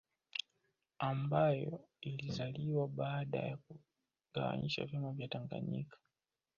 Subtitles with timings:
[0.99, 5.97] Ambayo ilizaliwa baada ya kuunganisha vyama vya Tanganyika